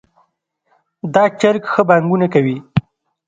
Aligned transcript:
دا 1.13 1.23
چرګ 1.39 1.63
ښه 1.71 1.81
بانګونه 1.89 2.27
کوي 2.33 2.57